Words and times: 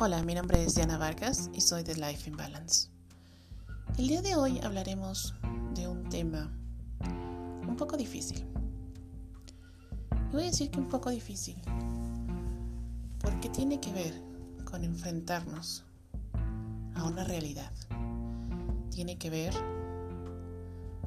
Hola, 0.00 0.24
mi 0.24 0.34
nombre 0.34 0.60
es 0.64 0.74
Diana 0.74 0.98
Vargas 0.98 1.50
y 1.52 1.60
soy 1.60 1.84
de 1.84 1.94
Life 1.94 2.28
in 2.28 2.36
Balance. 2.36 2.88
El 3.96 4.08
día 4.08 4.22
de 4.22 4.34
hoy 4.34 4.58
hablaremos 4.58 5.36
de 5.74 5.86
un 5.86 6.08
tema 6.08 6.52
un 7.64 7.76
poco 7.78 7.96
difícil. 7.96 8.44
Y 10.30 10.32
voy 10.32 10.42
a 10.42 10.46
decir 10.46 10.72
que 10.72 10.80
un 10.80 10.88
poco 10.88 11.10
difícil 11.10 11.54
porque 13.20 13.48
tiene 13.50 13.78
que 13.78 13.92
ver 13.92 14.20
con 14.64 14.82
enfrentarnos 14.82 15.84
a 16.96 17.04
una 17.04 17.22
realidad. 17.22 17.70
Tiene 18.90 19.16
que 19.16 19.30
ver 19.30 19.54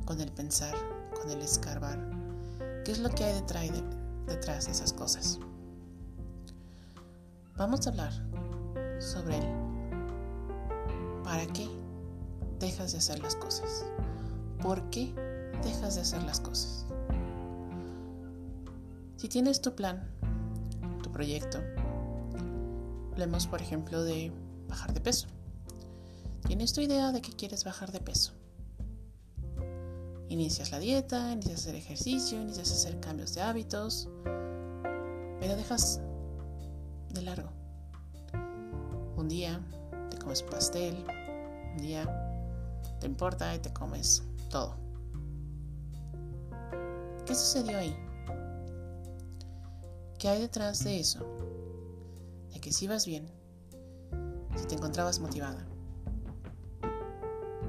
con 0.06 0.22
el 0.22 0.32
pensar, 0.32 0.74
con 1.14 1.30
el 1.30 1.42
escarbar, 1.42 2.00
qué 2.86 2.94
es 2.94 3.00
lo 3.00 3.10
que 3.10 3.26
hay 3.26 3.34
detrás 3.34 3.70
de, 3.70 3.84
detrás 4.28 4.66
de 4.66 4.72
esas 4.72 4.94
cosas. 4.94 5.40
Vamos 7.58 7.86
a 7.86 7.90
hablar 7.90 8.27
sobre 9.00 9.38
él. 9.38 9.46
¿Para 11.24 11.46
qué 11.48 11.68
dejas 12.60 12.92
de 12.92 13.00
hacer 13.00 13.20
las 13.20 13.36
cosas? 13.36 13.86
¿Por 14.62 14.90
qué 14.90 15.14
dejas 15.64 15.96
de 15.96 16.02
hacer 16.02 16.24
las 16.24 16.40
cosas? 16.40 16.86
Si 19.18 19.28
tienes 19.28 19.62
tu 19.62 19.76
plan, 19.76 20.08
tu 21.04 21.12
proyecto, 21.12 21.60
hablemos 23.12 23.48
por 23.48 23.62
ejemplo 23.62 24.04
de 24.04 24.32
bajar 24.68 24.94
de 24.94 25.02
peso. 25.02 25.28
Tienes 26.46 26.74
tu 26.74 26.82
idea 26.82 27.12
de 27.12 27.22
que 27.22 27.32
quieres 27.34 27.64
bajar 27.64 27.92
de 27.92 28.00
peso. 28.00 28.34
Inicias 30.30 30.72
la 30.72 30.80
dieta, 30.80 31.32
inicias 31.32 31.62
hacer 31.62 31.76
ejercicio, 31.76 32.42
inicias 32.42 32.72
a 32.72 32.74
hacer 32.74 33.00
cambios 33.00 33.34
de 33.34 33.42
hábitos, 33.42 34.10
pero 35.40 35.56
dejas 35.56 36.02
de 37.14 37.22
largo 37.22 37.57
un 39.28 39.32
día 39.32 39.60
te 40.10 40.18
comes 40.20 40.42
pastel, 40.42 41.06
un 41.74 41.78
día 41.80 42.06
te 43.02 43.08
importa 43.08 43.54
y 43.54 43.60
te 43.60 43.74
comes 43.74 44.24
todo. 44.50 44.78
¿Qué 47.26 47.36
sucedió 47.36 47.78
ahí? 47.78 47.94
¿Qué 50.18 50.30
hay 50.30 50.40
detrás 50.40 50.82
de 50.86 51.02
eso? 51.02 51.26
De 52.54 52.62
que 52.62 52.72
si 52.72 52.86
ibas 52.86 53.06
bien, 53.06 53.30
si 54.56 54.66
te 54.66 54.76
encontrabas 54.76 55.20
motivada, 55.20 55.68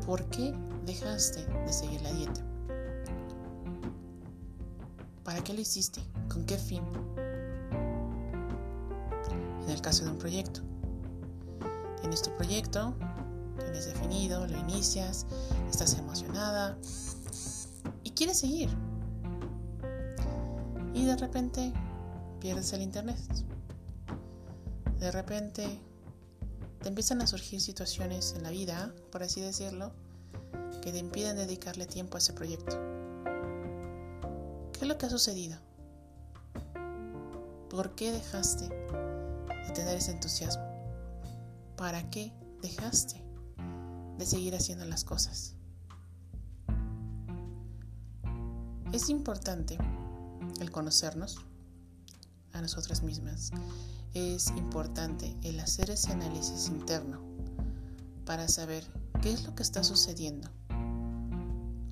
¿por 0.07 0.25
qué 0.27 0.55
dejaste 0.87 1.45
de 1.45 1.73
seguir 1.73 2.01
la 2.03 2.13
dieta? 2.13 2.41
¿Para 5.25 5.43
qué 5.43 5.55
lo 5.55 5.61
hiciste? 5.61 6.01
¿Con 6.33 6.47
qué 6.47 6.57
fin? 6.57 6.85
En 9.65 9.71
el 9.71 9.81
caso 9.81 10.05
de 10.05 10.13
un 10.13 10.19
proyecto, 10.19 10.63
Tienes 12.01 12.23
tu 12.23 12.31
proyecto, 12.37 12.95
tienes 13.59 13.87
definido, 13.87 14.47
lo 14.47 14.59
inicias, 14.59 15.27
estás 15.71 15.99
emocionada 15.99 16.79
y 18.05 18.11
quieres 18.13 18.39
seguir. 18.39 18.71
Y 20.95 21.05
de 21.05 21.17
repente 21.17 21.73
pierdes 22.41 22.73
el 22.73 22.83
internet. 22.83 23.19
De 24.99 25.11
repente 25.13 25.81
te 26.83 26.89
empiezan 26.89 27.21
a 27.23 27.27
surgir 27.27 27.61
situaciones 27.61 28.35
en 28.37 28.43
la 28.43 28.51
vida, 28.51 28.95
por 29.11 29.23
así 29.23 29.41
decirlo, 29.41 29.93
que 30.83 30.93
te 30.93 30.99
impiden 30.99 31.37
dedicarle 31.37 31.87
tiempo 31.87 32.17
a 32.17 32.19
ese 32.19 32.33
proyecto. 32.33 32.77
¿Qué 34.73 34.81
es 34.83 34.89
lo 34.89 34.97
que 34.97 35.07
ha 35.07 35.11
sucedido? 35.11 35.59
¿Por 37.69 37.95
qué 37.95 38.13
dejaste 38.13 38.69
de 38.69 39.73
tener 39.75 39.97
ese 39.97 40.13
entusiasmo? 40.13 40.68
¿Para 41.79 42.11
qué 42.11 42.33
dejaste 42.61 43.25
de 44.19 44.27
seguir 44.27 44.57
haciendo 44.57 44.85
las 44.85 45.05
cosas? 45.05 45.55
Es 48.93 49.09
importante 49.09 49.79
el 50.61 50.73
conocernos 50.73 51.39
a 52.53 52.61
nosotras 52.61 53.05
mismas. 53.05 53.53
Es 54.13 54.49
importante 54.49 55.37
el 55.43 55.61
hacer 55.61 55.91
ese 55.91 56.11
análisis 56.11 56.67
interno 56.67 57.21
para 58.27 58.49
saber 58.49 58.85
qué 59.23 59.33
es 59.33 59.45
lo 59.45 59.55
que 59.55 59.63
está 59.63 59.85
sucediendo 59.85 60.49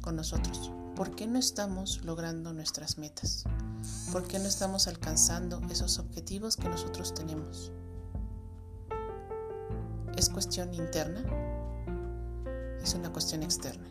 con 0.01 0.17
nosotros. 0.17 0.73
¿Por 0.97 1.15
qué 1.15 1.29
no 1.29 1.39
estamos 1.39 2.05
logrando 2.05 2.53
nuestras 2.53 2.99
metas? 2.99 3.45
¿Por 4.11 4.27
qué 4.27 4.41
no 4.41 4.47
estamos 4.47 4.89
alcanzando 4.89 5.61
esos 5.71 6.01
objetivos 6.01 6.57
que 6.57 6.69
nosotros 6.69 7.15
tenemos? 7.15 7.71
¿Es 10.27 10.33
cuestión 10.33 10.75
interna? 10.75 11.23
Es 12.83 12.95
una 12.95 13.13
cuestión 13.13 13.45
externa. 13.45 13.87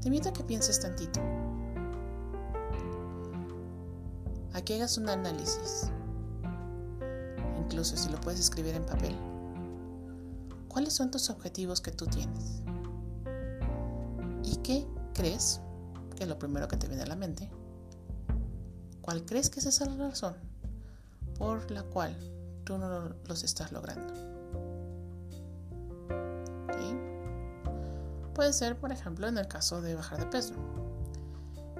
Te 0.00 0.08
invito 0.08 0.30
a 0.30 0.32
que 0.32 0.42
pienses 0.42 0.80
tantito. 0.80 1.20
A 4.54 4.62
que 4.62 4.76
hagas 4.76 4.96
un 4.96 5.10
análisis. 5.10 5.90
Incluso 7.58 7.98
si 7.98 8.08
lo 8.08 8.18
puedes 8.18 8.40
escribir 8.40 8.74
en 8.76 8.86
papel. 8.86 9.14
¿Cuáles 10.68 10.94
son 10.94 11.10
tus 11.10 11.28
objetivos 11.28 11.82
que 11.82 11.90
tú 11.90 12.06
tienes? 12.06 12.62
¿Y 14.42 14.56
qué 14.62 14.86
crees 15.12 15.60
que 16.16 16.22
es 16.22 16.28
lo 16.30 16.38
primero 16.38 16.66
que 16.66 16.78
te 16.78 16.88
viene 16.88 17.02
a 17.02 17.08
la 17.08 17.16
mente? 17.16 17.50
¿Cuál 19.02 19.26
crees 19.26 19.50
que 19.50 19.60
es 19.60 19.66
esa 19.66 19.84
razón 19.84 20.36
por 21.36 21.70
la 21.70 21.82
cual 21.82 22.16
tú 22.72 22.78
no 22.78 23.14
los 23.26 23.44
estás 23.44 23.70
logrando. 23.70 24.14
Puede 28.34 28.54
ser, 28.54 28.78
por 28.78 28.90
ejemplo, 28.90 29.28
en 29.28 29.36
el 29.36 29.46
caso 29.46 29.82
de 29.82 29.94
bajar 29.94 30.18
de 30.18 30.26
peso. 30.26 30.54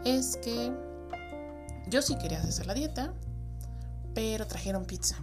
Es 0.04 0.36
que 0.36 0.70
yo 1.88 2.03
sí 2.03 2.19
quería 2.19 2.41
hacer 2.41 2.66
la 2.66 2.75
dieta, 2.75 3.14
pero 4.14 4.47
trajeron 4.47 4.84
pizza. 4.84 5.16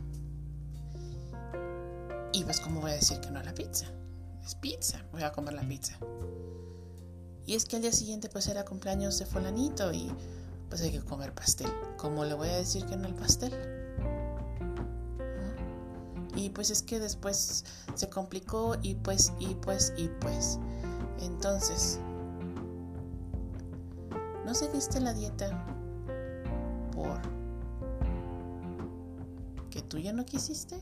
Y 2.34 2.44
pues, 2.44 2.60
¿cómo 2.60 2.82
voy 2.82 2.92
a 2.92 2.96
decir 2.96 3.20
que 3.20 3.30
no 3.30 3.40
a 3.40 3.44
la 3.44 3.54
pizza? 3.54 3.86
Es 4.44 4.56
pizza, 4.56 5.06
voy 5.12 5.22
a 5.22 5.32
comer 5.32 5.54
la 5.54 5.62
pizza. 5.62 6.00
Y 7.46 7.54
es 7.54 7.66
que 7.66 7.76
al 7.76 7.84
día 7.84 7.92
siguiente 7.92 8.28
pues 8.28 8.48
era 8.48 8.66
cumpleaños 8.66 9.20
de 9.20 9.28
fulanito 9.28 9.94
y 9.94 10.12
pues 10.68 10.82
hay 10.82 10.92
que 10.92 11.02
comer 11.02 11.36
pastel. 11.36 11.72
¿Cómo 11.98 12.26
le 12.26 12.34
voy 12.34 12.50
a 12.50 12.58
decir 12.58 12.88
que 12.88 12.98
no 12.98 13.08
al 13.08 13.14
pastel? 13.14 13.79
Y 16.40 16.50
pues 16.50 16.70
es 16.70 16.82
que 16.82 17.00
después 17.02 17.66
se 17.96 18.10
complicó 18.10 18.78
y 18.82 18.96
pues 18.96 19.34
y 19.40 19.56
pues 19.56 19.94
y 19.98 20.08
pues. 20.08 20.58
Entonces, 21.22 22.00
¿no 24.46 24.54
seguiste 24.54 25.02
la 25.02 25.14
dieta 25.14 25.66
por 26.94 27.20
que 29.70 29.82
tú 29.82 29.98
ya 29.98 30.14
no 30.14 30.24
quisiste? 30.24 30.82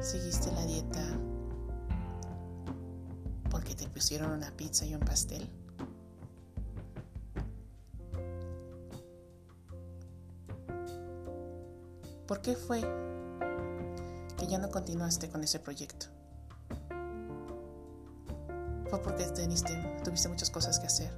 ¿Seguiste 0.00 0.52
la 0.52 0.66
dieta 0.66 1.02
porque 3.50 3.74
te 3.74 3.88
pusieron 3.88 4.32
una 4.32 4.50
pizza 4.50 4.84
y 4.84 4.94
un 4.94 5.00
pastel? 5.00 5.48
¿Por 12.26 12.42
qué 12.42 12.54
fue 12.54 12.82
que 14.44 14.50
ya 14.50 14.58
no 14.58 14.70
continuaste 14.70 15.30
con 15.30 15.42
ese 15.42 15.58
proyecto? 15.58 16.06
Fue 18.90 19.00
porque 19.02 19.24
tuviste 20.04 20.28
muchas 20.28 20.50
cosas 20.50 20.78
que 20.78 20.86
hacer, 20.86 21.10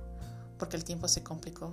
porque 0.58 0.76
el 0.76 0.84
tiempo 0.84 1.08
se 1.08 1.24
complicó, 1.24 1.72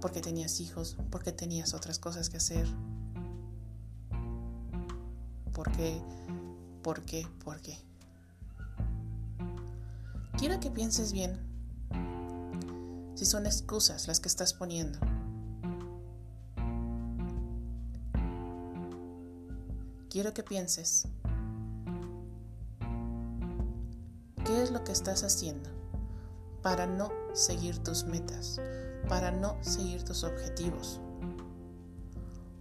porque 0.00 0.20
tenías 0.20 0.60
hijos, 0.60 0.96
porque 1.10 1.32
tenías 1.32 1.74
otras 1.74 1.98
cosas 1.98 2.30
que 2.30 2.38
hacer. 2.38 2.66
¿Por 5.52 5.70
qué? 5.72 6.00
¿Por 6.82 7.02
qué? 7.02 7.26
¿Por 7.44 7.60
qué? 7.60 7.78
Quiero 10.38 10.60
que 10.60 10.70
pienses 10.70 11.12
bien 11.12 11.38
si 13.14 13.26
son 13.26 13.44
excusas 13.44 14.08
las 14.08 14.20
que 14.20 14.28
estás 14.28 14.54
poniendo 14.54 14.98
quiero 20.16 20.32
que 20.32 20.42
pienses, 20.42 21.06
¿qué 24.46 24.62
es 24.62 24.70
lo 24.70 24.82
que 24.82 24.92
estás 24.92 25.22
haciendo 25.24 25.68
para 26.62 26.86
no 26.86 27.12
seguir 27.34 27.76
tus 27.80 28.04
metas, 28.04 28.58
para 29.10 29.30
no 29.30 29.58
seguir 29.60 30.04
tus 30.04 30.24
objetivos? 30.24 31.02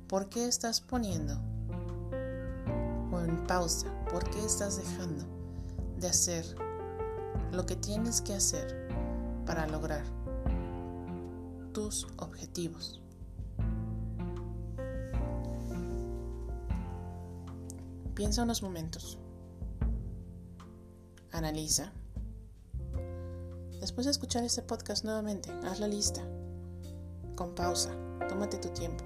¿Por 0.10 0.28
qué 0.28 0.50
estás 0.50 0.82
poniendo 0.82 1.36
en 3.24 3.48
pausa? 3.48 3.88
¿Por 4.12 4.30
qué 4.30 4.44
estás 4.44 4.76
dejando 4.76 5.24
de 5.98 6.10
hacer 6.10 6.44
lo 7.54 7.66
que 7.66 7.78
tienes 7.78 8.20
que 8.20 8.34
hacer 8.34 8.90
para 9.46 9.66
lograr 9.66 10.04
tus 11.72 12.06
objetivos? 12.18 13.05
Piensa 18.16 18.44
unos 18.44 18.64
momentos. 18.64 19.20
Analiza. 21.34 21.92
Después 23.82 24.06
de 24.06 24.12
escuchar 24.12 24.46
este 24.46 24.62
podcast 24.62 25.04
nuevamente, 25.04 25.52
haz 25.66 25.82
la 25.82 25.90
lista. 25.90 26.22
Con 27.36 27.54
pausa, 27.54 27.92
tómate 28.30 28.58
tu 28.58 28.70
tiempo. 28.70 29.04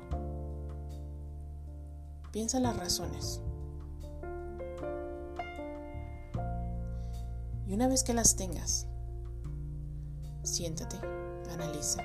Piensa 2.31 2.59
las 2.59 2.77
razones. 2.77 3.41
Y 7.65 7.73
una 7.73 7.87
vez 7.87 8.03
que 8.03 8.13
las 8.13 8.35
tengas, 8.35 8.85
siéntate, 10.43 10.97
analiza. 11.51 12.03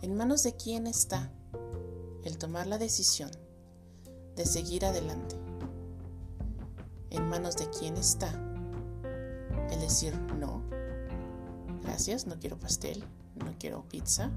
¿En 0.00 0.16
manos 0.16 0.42
de 0.42 0.56
quién 0.56 0.86
está 0.86 1.30
el 2.24 2.38
tomar 2.38 2.66
la 2.66 2.78
decisión 2.78 3.30
de 4.36 4.46
seguir 4.46 4.84
adelante? 4.84 5.36
¿En 7.10 7.28
manos 7.28 7.56
de 7.56 7.68
quién 7.70 7.96
está 7.96 8.30
el 9.70 9.80
decir 9.80 10.18
no? 10.38 10.62
Gracias, 11.82 12.26
no 12.26 12.38
quiero 12.38 12.58
pastel, 12.58 13.04
no 13.36 13.52
quiero 13.58 13.86
pizza. 13.88 14.30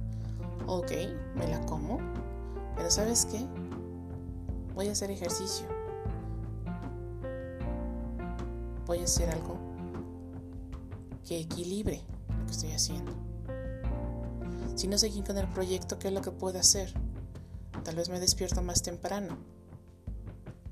Ok, 0.67 0.91
me 1.35 1.47
la 1.47 1.65
como. 1.65 1.99
Pero 2.75 2.91
¿sabes 2.91 3.25
qué? 3.25 3.45
Voy 4.73 4.89
a 4.89 4.91
hacer 4.91 5.11
ejercicio. 5.11 5.67
Voy 8.85 8.99
a 8.99 9.03
hacer 9.05 9.29
algo 9.29 9.57
que 11.25 11.39
equilibre 11.39 12.01
lo 12.37 12.45
que 12.45 12.51
estoy 12.51 12.71
haciendo. 12.71 13.11
Si 14.75 14.87
no 14.87 14.97
seguí 14.97 15.21
con 15.21 15.37
el 15.37 15.47
proyecto, 15.47 15.97
¿qué 15.97 16.09
es 16.09 16.13
lo 16.13 16.21
que 16.21 16.31
puedo 16.31 16.59
hacer? 16.59 16.93
Tal 17.83 17.95
vez 17.95 18.09
me 18.09 18.19
despierto 18.19 18.61
más 18.61 18.81
temprano. 18.81 19.37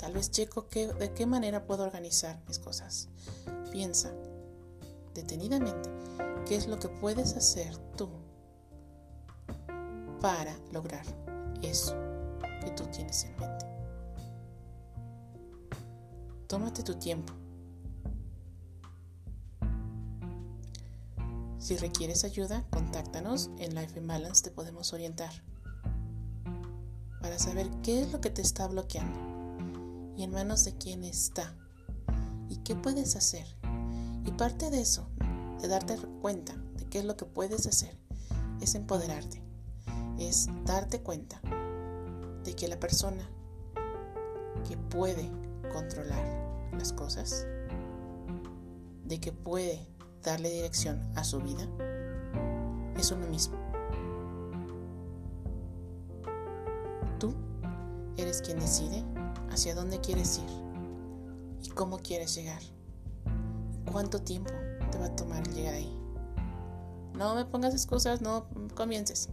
Tal 0.03 0.11
vez 0.11 0.31
checo 0.31 0.67
de 0.99 1.13
qué 1.13 1.25
manera 1.25 1.65
puedo 1.65 1.85
organizar 1.85 2.37
mis 2.45 2.59
cosas. 2.59 3.07
Piensa 3.71 4.11
detenidamente 5.13 5.89
qué 6.45 6.57
es 6.57 6.67
lo 6.67 6.77
que 6.77 6.89
puedes 6.89 7.37
hacer 7.37 7.77
tú 7.95 8.09
para 10.19 10.53
lograr 10.73 11.05
eso 11.61 11.95
que 12.59 12.71
tú 12.71 12.83
tienes 12.87 13.23
en 13.23 13.37
mente. 13.37 13.65
Tómate 16.47 16.83
tu 16.83 16.95
tiempo. 16.95 17.31
Si 21.59 21.77
requieres 21.77 22.25
ayuda, 22.25 22.65
contáctanos 22.71 23.51
en 23.57 23.73
Life 23.73 23.97
in 23.97 24.05
Balance, 24.05 24.43
te 24.43 24.51
podemos 24.51 24.91
orientar 24.91 25.31
para 27.21 27.39
saber 27.39 27.69
qué 27.83 28.01
es 28.01 28.11
lo 28.11 28.19
que 28.19 28.29
te 28.29 28.41
está 28.41 28.67
bloqueando 28.67 29.32
y 30.15 30.23
en 30.23 30.31
manos 30.31 30.63
de 30.65 30.77
quién 30.77 31.03
está 31.03 31.55
y 32.49 32.57
qué 32.57 32.75
puedes 32.75 33.15
hacer. 33.15 33.45
Y 34.25 34.31
parte 34.31 34.69
de 34.69 34.81
eso, 34.81 35.07
de 35.61 35.67
darte 35.67 35.97
cuenta 36.21 36.55
de 36.77 36.85
qué 36.85 36.99
es 36.99 37.05
lo 37.05 37.17
que 37.17 37.25
puedes 37.25 37.65
hacer, 37.67 37.97
es 38.61 38.75
empoderarte, 38.75 39.41
es 40.17 40.47
darte 40.65 41.01
cuenta 41.01 41.41
de 42.43 42.55
que 42.55 42.67
la 42.67 42.79
persona 42.79 43.29
que 44.67 44.77
puede 44.77 45.29
controlar 45.73 46.71
las 46.77 46.93
cosas, 46.93 47.45
de 49.05 49.19
que 49.19 49.31
puede 49.31 49.87
darle 50.23 50.49
dirección 50.49 51.01
a 51.15 51.23
su 51.23 51.39
vida 51.39 51.67
es 52.97 53.11
uno 53.11 53.27
mismo. 53.27 53.57
Tú 57.19 57.33
eres 58.17 58.41
quien 58.41 58.59
decide 58.59 59.03
hacia 59.53 59.75
dónde 59.75 60.01
quieres 60.01 60.39
ir 60.39 60.49
y 61.61 61.69
cómo 61.69 61.99
quieres 61.99 62.35
llegar. 62.35 62.61
¿Cuánto 63.91 64.21
tiempo 64.21 64.51
te 64.91 64.97
va 64.97 65.05
a 65.05 65.15
tomar 65.15 65.47
llegar 65.49 65.75
ahí? 65.75 65.97
No 67.13 67.35
me 67.35 67.45
pongas 67.45 67.73
excusas, 67.73 68.21
no 68.21 68.47
comiences. 68.75 69.29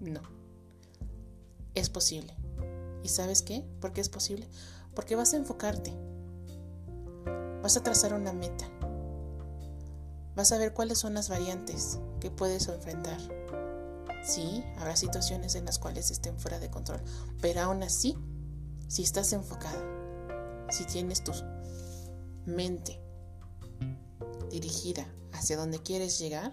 No. 0.00 0.20
Es 1.74 1.90
posible. 1.90 2.34
¿Y 3.02 3.08
sabes 3.08 3.42
qué? 3.42 3.64
¿Por 3.80 3.92
qué 3.92 4.00
es 4.00 4.08
posible? 4.08 4.48
Porque 4.94 5.16
vas 5.16 5.34
a 5.34 5.36
enfocarte. 5.36 5.92
Vas 7.62 7.76
a 7.76 7.82
trazar 7.82 8.14
una 8.14 8.32
meta 8.32 8.70
vas 10.40 10.52
a 10.52 10.58
ver 10.58 10.72
cuáles 10.72 10.98
son 10.98 11.12
las 11.12 11.28
variantes 11.28 11.98
que 12.18 12.30
puedes 12.30 12.66
enfrentar. 12.68 13.18
Sí, 14.24 14.64
habrá 14.78 14.96
situaciones 14.96 15.54
en 15.54 15.66
las 15.66 15.78
cuales 15.78 16.10
estén 16.10 16.38
fuera 16.38 16.58
de 16.58 16.70
control, 16.70 17.02
pero 17.42 17.60
aún 17.60 17.82
así, 17.82 18.16
si 18.90 19.04
estás 19.04 19.32
enfocada, 19.32 19.80
si 20.68 20.84
tienes 20.84 21.22
tu 21.22 21.30
mente 22.44 23.00
dirigida 24.50 25.06
hacia 25.32 25.56
donde 25.56 25.78
quieres 25.78 26.18
llegar, 26.18 26.52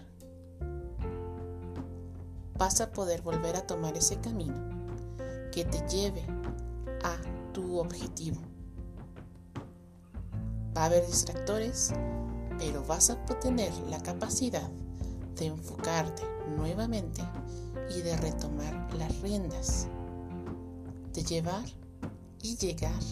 vas 2.56 2.80
a 2.80 2.92
poder 2.92 3.22
volver 3.22 3.56
a 3.56 3.66
tomar 3.66 3.96
ese 3.96 4.20
camino 4.20 4.54
que 5.50 5.64
te 5.64 5.84
lleve 5.88 6.24
a 7.02 7.16
tu 7.52 7.76
objetivo. 7.80 8.40
Va 10.76 10.82
a 10.82 10.86
haber 10.86 11.04
distractores, 11.08 11.92
pero 12.56 12.84
vas 12.84 13.10
a 13.10 13.16
tener 13.40 13.76
la 13.90 14.00
capacidad 14.00 14.70
de 15.34 15.46
enfocarte 15.46 16.22
nuevamente 16.56 17.20
y 17.96 18.00
de 18.02 18.16
retomar 18.16 18.94
las 18.94 19.20
riendas, 19.22 19.88
de 21.12 21.24
llevar 21.24 21.64
y 22.48 22.56
llegar 22.56 23.02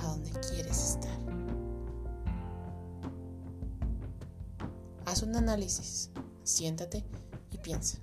a 0.00 0.06
donde 0.08 0.30
quieres 0.40 0.96
estar. 0.96 1.18
Haz 5.06 5.22
un 5.22 5.36
análisis, 5.36 6.10
siéntate 6.42 7.04
y 7.52 7.58
piensa. 7.58 7.98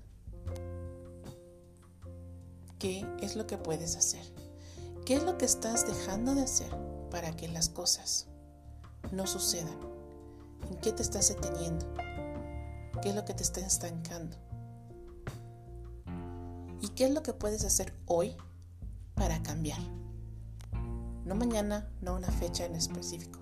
¿Qué 2.78 3.06
es 3.22 3.36
lo 3.36 3.46
que 3.46 3.58
puedes 3.58 3.98
hacer? 3.98 4.24
¿Qué 5.06 5.16
es 5.16 5.24
lo 5.24 5.38
que 5.38 5.46
estás 5.46 5.86
dejando 5.86 6.34
de 6.34 6.44
hacer 6.44 6.74
para 7.12 7.36
que 7.36 7.50
las 7.50 7.68
cosas 7.68 8.28
no 9.12 9.28
sucedan 9.28 9.78
¿En 10.70 10.78
qué 10.78 10.92
te 10.92 11.02
estás 11.02 11.30
deteniendo? 11.30 11.86
¿Qué 13.02 13.10
es 13.10 13.16
lo 13.16 13.26
que 13.26 13.34
te 13.34 13.44
está 13.44 13.60
estancando? 13.62 14.38
¿Y 16.82 16.90
qué 16.90 17.06
es 17.06 17.12
lo 17.12 17.24
que 17.24 17.34
puedes 17.34 17.66
hacer 17.66 17.94
hoy 18.06 18.36
para 19.16 19.42
cambiar? 19.42 19.99
No 21.30 21.36
mañana, 21.36 21.88
no 22.02 22.16
una 22.16 22.32
fecha 22.32 22.66
en 22.66 22.74
específico. 22.74 23.40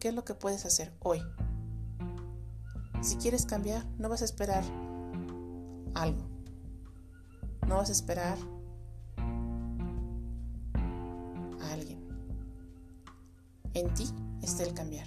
¿Qué 0.00 0.08
es 0.08 0.14
lo 0.14 0.24
que 0.24 0.32
puedes 0.32 0.64
hacer 0.64 0.94
hoy? 1.00 1.22
Si 3.02 3.16
quieres 3.16 3.44
cambiar, 3.44 3.84
no 3.98 4.08
vas 4.08 4.22
a 4.22 4.24
esperar 4.24 4.64
algo. 5.94 6.26
No 7.66 7.76
vas 7.76 7.90
a 7.90 7.92
esperar 7.92 8.38
a 11.60 11.70
alguien. 11.70 12.00
En 13.74 13.92
ti 13.92 14.08
está 14.40 14.62
el 14.62 14.72
cambiar. 14.72 15.06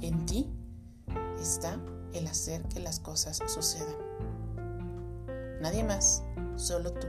En 0.00 0.26
ti 0.26 0.50
está 1.40 1.80
el 2.14 2.26
hacer 2.26 2.64
que 2.64 2.80
las 2.80 2.98
cosas 2.98 3.40
sucedan. 3.46 3.94
Nadie 5.60 5.84
más, 5.84 6.24
solo 6.56 6.92
tú. 6.94 7.06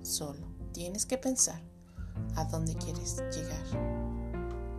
Solo 0.00 0.46
tienes 0.72 1.04
que 1.04 1.18
pensar 1.18 1.71
a 2.36 2.44
dónde 2.44 2.74
quieres 2.74 3.22
llegar. 3.34 3.62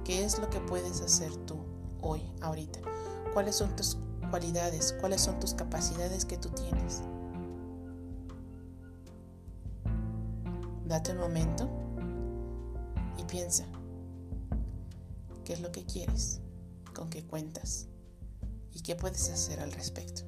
¿Qué 0.04 0.24
es 0.24 0.40
lo 0.40 0.50
que 0.50 0.60
puedes 0.60 1.02
hacer 1.02 1.36
tú 1.46 1.58
hoy, 2.02 2.22
ahorita? 2.42 2.80
¿Cuáles 3.34 3.56
son 3.56 3.76
tus 3.76 3.98
cualidades? 4.30 4.96
¿Cuáles 5.00 5.22
son 5.22 5.40
tus 5.40 5.54
capacidades 5.54 6.26
que 6.26 6.38
tú 6.38 6.50
tienes? 6.50 7.02
Date 10.86 11.12
un 11.12 11.20
momento 11.20 11.70
y 13.18 13.24
piensa, 13.24 13.66
¿qué 15.46 15.54
es 15.54 15.62
lo 15.62 15.72
que 15.72 15.86
quieres? 15.86 16.42
¿Con 16.94 17.10
qué 17.10 17.26
cuentas? 17.26 17.88
y 18.74 18.82
qué 18.82 18.96
puedes 18.96 19.30
hacer 19.30 19.60
al 19.60 19.72
respecto. 19.72 20.24